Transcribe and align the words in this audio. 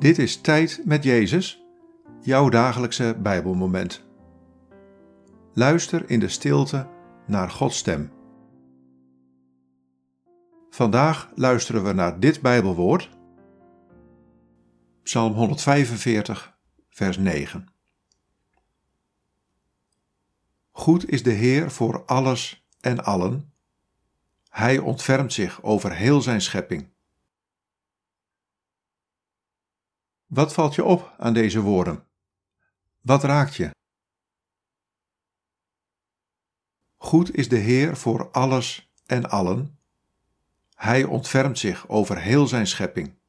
Dit 0.00 0.18
is 0.18 0.40
Tijd 0.40 0.80
met 0.84 1.04
Jezus, 1.04 1.64
jouw 2.20 2.48
dagelijkse 2.48 3.16
Bijbelmoment. 3.22 4.04
Luister 5.52 6.10
in 6.10 6.20
de 6.20 6.28
stilte 6.28 6.88
naar 7.26 7.50
Gods 7.50 7.76
stem. 7.78 8.12
Vandaag 10.70 11.30
luisteren 11.34 11.84
we 11.84 11.92
naar 11.92 12.20
dit 12.20 12.40
Bijbelwoord, 12.40 13.10
Psalm 15.02 15.32
145, 15.32 16.58
vers 16.90 17.18
9. 17.18 17.66
Goed 20.70 21.10
is 21.10 21.22
de 21.22 21.32
Heer 21.32 21.70
voor 21.70 22.04
alles 22.04 22.68
en 22.80 23.04
allen. 23.04 23.52
Hij 24.48 24.78
ontfermt 24.78 25.32
zich 25.32 25.62
over 25.62 25.92
heel 25.94 26.20
zijn 26.20 26.40
schepping. 26.40 26.88
Wat 30.30 30.52
valt 30.52 30.74
je 30.74 30.84
op 30.84 31.14
aan 31.18 31.34
deze 31.34 31.60
woorden? 31.60 32.06
Wat 33.00 33.24
raakt 33.24 33.54
je? 33.56 33.70
Goed 36.96 37.34
is 37.34 37.48
de 37.48 37.56
Heer 37.56 37.96
voor 37.96 38.30
alles 38.30 38.92
en 39.06 39.30
allen. 39.30 39.78
Hij 40.74 41.04
ontfermt 41.04 41.58
zich 41.58 41.88
over 41.88 42.18
heel 42.20 42.46
zijn 42.46 42.66
schepping. 42.66 43.19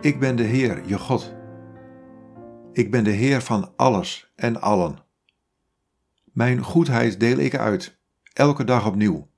Ik 0.00 0.20
ben 0.20 0.36
de 0.36 0.42
Heer, 0.42 0.86
je 0.86 0.98
God. 0.98 1.34
Ik 2.72 2.90
ben 2.90 3.04
de 3.04 3.10
Heer 3.10 3.42
van 3.42 3.72
alles 3.76 4.32
en 4.34 4.60
allen. 4.60 4.98
Mijn 6.24 6.62
goedheid 6.62 7.20
deel 7.20 7.38
ik 7.38 7.54
uit, 7.54 7.98
elke 8.32 8.64
dag 8.64 8.86
opnieuw. 8.86 9.28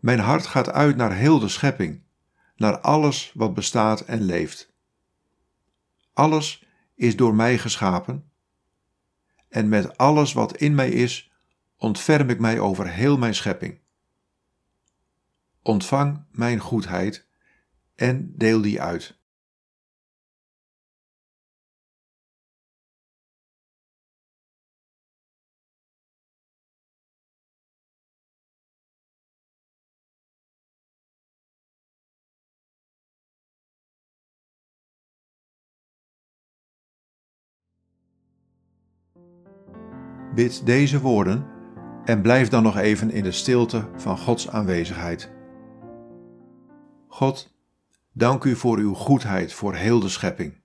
Mijn 0.00 0.18
hart 0.18 0.46
gaat 0.46 0.70
uit 0.70 0.96
naar 0.96 1.12
heel 1.12 1.38
de 1.38 1.48
schepping, 1.48 2.02
naar 2.56 2.80
alles 2.80 3.32
wat 3.34 3.54
bestaat 3.54 4.00
en 4.00 4.22
leeft. 4.22 4.74
Alles 6.12 6.66
is 6.94 7.16
door 7.16 7.34
mij 7.34 7.58
geschapen, 7.58 8.30
en 9.48 9.68
met 9.68 9.98
alles 9.98 10.32
wat 10.32 10.56
in 10.56 10.74
mij 10.74 10.90
is, 10.90 11.32
ontferm 11.76 12.30
ik 12.30 12.38
mij 12.38 12.58
over 12.58 12.88
heel 12.88 13.18
mijn 13.18 13.34
schepping. 13.34 13.78
Ontvang 15.66 16.26
mijn 16.30 16.58
goedheid 16.58 17.28
en 17.94 18.32
deel 18.36 18.60
die 18.60 18.82
uit. 18.82 19.20
Bid 40.34 40.66
deze 40.66 41.00
woorden 41.00 41.46
en 42.04 42.22
blijf 42.22 42.48
dan 42.48 42.62
nog 42.62 42.76
even 42.76 43.10
in 43.10 43.22
de 43.22 43.32
stilte 43.32 43.90
van 43.96 44.18
Gods 44.18 44.48
aanwezigheid. 44.48 45.35
God, 47.16 47.54
dank 48.12 48.44
u 48.44 48.56
voor 48.56 48.78
uw 48.78 48.94
goedheid 48.94 49.52
voor 49.52 49.74
heel 49.74 50.00
de 50.00 50.08
schepping. 50.08 50.64